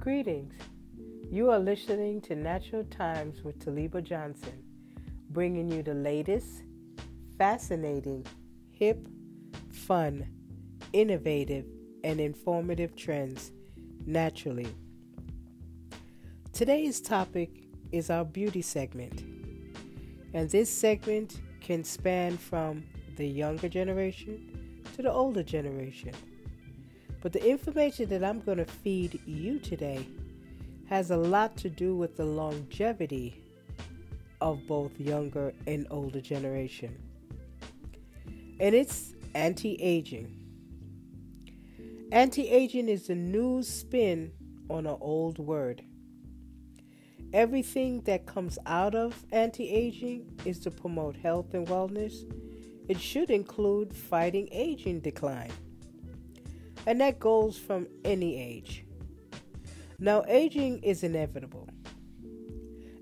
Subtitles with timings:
[0.00, 0.54] Greetings.
[1.30, 4.62] You are listening to Natural Times with Taliba Johnson,
[5.28, 6.62] bringing you the latest,
[7.36, 8.24] fascinating,
[8.72, 9.06] hip,
[9.70, 10.26] fun,
[10.94, 11.66] innovative,
[12.02, 13.52] and informative trends
[14.06, 14.74] naturally.
[16.54, 17.50] Today's topic
[17.92, 19.20] is our beauty segment,
[20.32, 22.84] and this segment can span from
[23.16, 26.14] the younger generation to the older generation.
[27.20, 30.06] But the information that I'm going to feed you today
[30.88, 33.42] has a lot to do with the longevity
[34.40, 36.96] of both younger and older generation.
[38.58, 40.36] And it's anti-aging.
[42.10, 44.32] Anti-aging is the new spin
[44.68, 45.82] on an old word.
[47.32, 52.24] Everything that comes out of anti-aging is to promote health and wellness.
[52.88, 55.52] It should include fighting aging decline
[56.86, 58.84] and that goes from any age.
[59.98, 61.68] Now, aging is inevitable,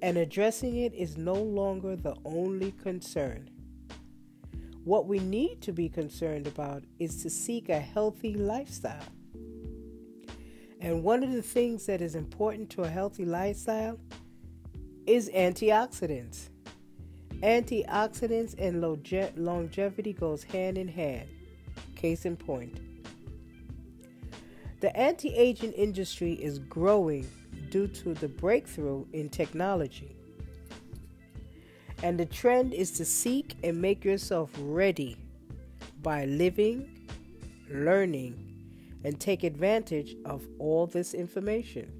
[0.00, 3.50] and addressing it is no longer the only concern.
[4.84, 9.08] What we need to be concerned about is to seek a healthy lifestyle.
[10.80, 13.98] And one of the things that is important to a healthy lifestyle
[15.06, 16.50] is antioxidants.
[17.40, 18.82] Antioxidants and
[19.36, 21.28] longevity goes hand in hand.
[21.96, 22.78] Case in point.
[24.84, 27.26] The anti aging industry is growing
[27.70, 30.14] due to the breakthrough in technology.
[32.02, 35.16] And the trend is to seek and make yourself ready
[36.02, 37.08] by living,
[37.70, 38.36] learning,
[39.04, 41.90] and take advantage of all this information.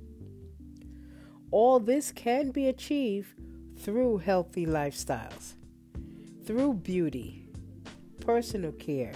[1.52, 3.30] All this can be achieved
[3.78, 5.54] through healthy lifestyles,
[6.44, 7.48] through beauty,
[8.20, 9.14] personal care,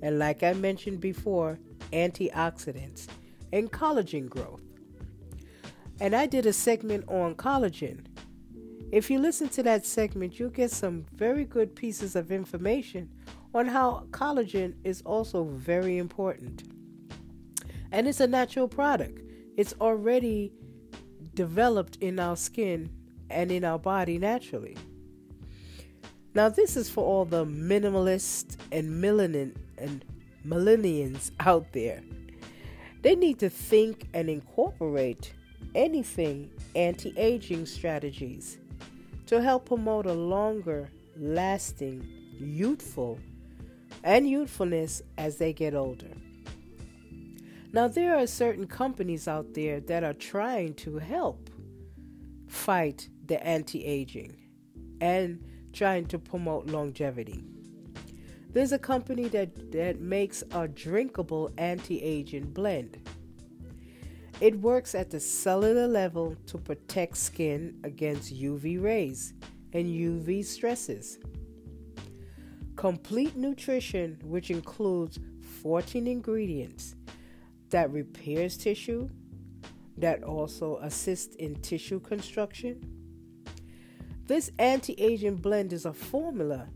[0.00, 1.58] and like I mentioned before,
[1.92, 3.06] antioxidants,
[3.52, 4.62] and collagen growth.
[6.00, 8.04] And I did a segment on collagen.
[8.92, 13.10] If you listen to that segment, you'll get some very good pieces of information
[13.54, 16.64] on how collagen is also very important.
[17.90, 19.22] And it's a natural product,
[19.56, 20.52] it's already
[21.34, 22.90] developed in our skin
[23.30, 24.76] and in our body naturally.
[26.34, 30.04] Now, this is for all the minimalist and melanin and
[30.46, 32.02] millennials out there.
[33.02, 35.32] They need to think and incorporate
[35.74, 38.58] anything anti aging strategies
[39.26, 42.06] to help promote a longer lasting,
[42.38, 43.18] youthful,
[44.04, 46.10] and youthfulness as they get older.
[47.72, 51.50] Now, there are certain companies out there that are trying to help
[52.48, 54.36] fight the anti aging
[55.00, 57.44] and trying to promote longevity.
[58.56, 62.96] There's a company that, that makes a drinkable anti aging blend.
[64.40, 69.34] It works at the cellular level to protect skin against UV rays
[69.74, 71.18] and UV stresses.
[72.76, 75.18] Complete nutrition, which includes
[75.60, 76.94] 14 ingredients
[77.68, 79.10] that repairs tissue,
[79.98, 82.80] that also assists in tissue construction.
[84.24, 86.68] This anti aging blend is a formula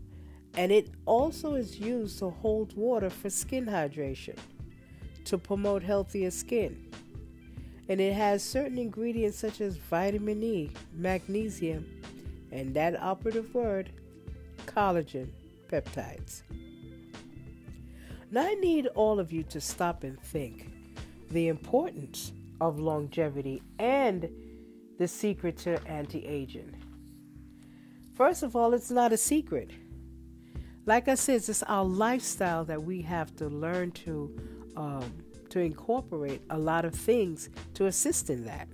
[0.55, 4.37] and it also is used to hold water for skin hydration
[5.25, 6.91] to promote healthier skin.
[7.87, 11.85] And it has certain ingredients such as vitamin E, magnesium,
[12.51, 13.91] and that operative word,
[14.65, 15.29] collagen
[15.69, 16.43] peptides.
[18.29, 20.71] Now, I need all of you to stop and think
[21.31, 22.31] the importance
[22.61, 24.29] of longevity and
[24.99, 26.75] the secret to anti aging.
[28.13, 29.71] First of all, it's not a secret.
[30.85, 34.35] Like I said, it's our lifestyle that we have to learn to
[34.75, 35.13] um,
[35.49, 38.67] to incorporate a lot of things to assist in that.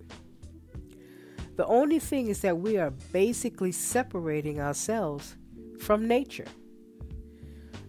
[1.55, 5.35] The only thing is that we are basically separating ourselves
[5.79, 6.45] from nature.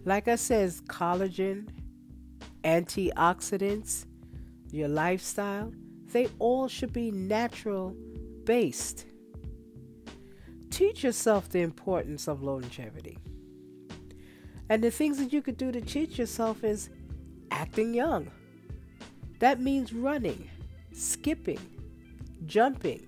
[0.05, 1.69] Like I said, collagen,
[2.63, 4.05] antioxidants,
[4.71, 5.71] your lifestyle,
[6.11, 7.95] they all should be natural
[8.43, 9.05] based.
[10.71, 13.19] Teach yourself the importance of longevity.
[14.69, 16.89] And the things that you could do to cheat yourself is
[17.49, 18.31] acting young.
[19.39, 20.49] That means running,
[20.93, 21.59] skipping,
[22.45, 23.05] jumping.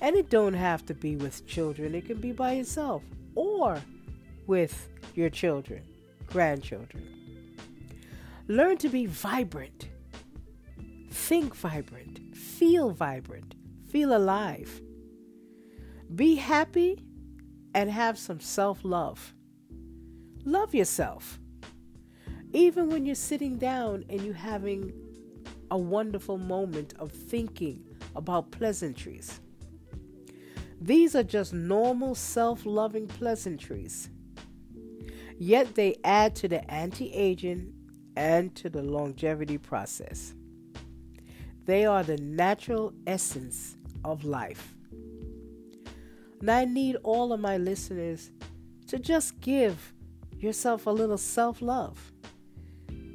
[0.00, 1.94] And it don't have to be with children.
[1.94, 3.02] It can be by yourself
[3.34, 3.80] or
[4.46, 5.82] with your children,
[6.26, 7.06] grandchildren.
[8.48, 9.88] Learn to be vibrant.
[11.10, 12.34] Think vibrant.
[12.34, 13.54] Feel vibrant.
[13.88, 14.80] Feel alive.
[16.14, 17.04] Be happy
[17.74, 19.34] and have some self love.
[20.44, 21.38] Love yourself.
[22.52, 24.92] Even when you're sitting down and you're having
[25.70, 27.84] a wonderful moment of thinking
[28.16, 29.40] about pleasantries.
[30.80, 34.08] These are just normal self loving pleasantries.
[35.38, 37.72] Yet they add to the anti aging
[38.16, 40.34] and to the longevity process.
[41.66, 44.74] They are the natural essence of life.
[46.40, 48.30] And I need all of my listeners
[48.88, 49.92] to just give
[50.42, 52.12] yourself a little self love.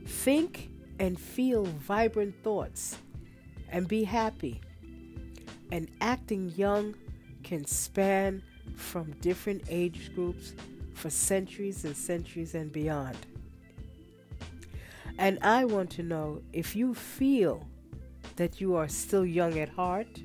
[0.06, 0.70] Think
[1.00, 2.98] and feel vibrant thoughts
[3.70, 4.62] and be happy.
[5.72, 6.96] And acting young
[7.44, 8.44] can span
[8.76, 10.54] from different age groups
[10.94, 13.18] for centuries and centuries and beyond.
[15.18, 17.68] And I want to know if you feel
[18.36, 20.20] that you are still young at heart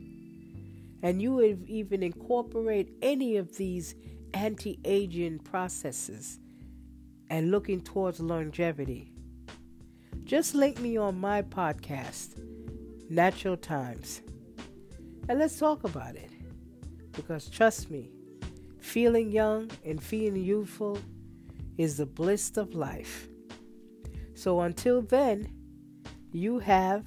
[1.03, 3.95] and you would even incorporate any of these
[4.35, 6.39] anti aging processes
[7.31, 9.13] and looking towards longevity,
[10.25, 12.39] just link me on my podcast,
[13.09, 14.21] Natural Times,
[15.29, 16.31] and let's talk about it.
[17.13, 18.11] Because trust me,
[18.81, 20.99] feeling young and feeling youthful
[21.79, 23.29] is the bliss of life.
[24.35, 25.53] So until then,
[26.33, 27.05] you have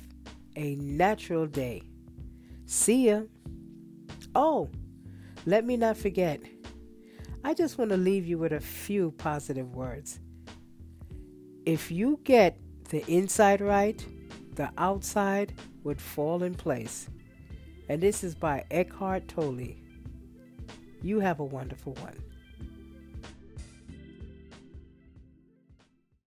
[0.55, 1.83] a natural day.
[2.65, 3.21] See ya.
[4.35, 4.69] Oh,
[5.45, 6.41] let me not forget.
[7.45, 10.19] I just want to leave you with a few positive words.
[11.65, 12.57] If you get
[12.89, 14.05] the inside right,
[14.55, 15.53] the outside
[15.83, 17.09] would fall in place.
[17.89, 19.75] And this is by Eckhart Tolle.
[21.01, 22.17] You have a wonderful one.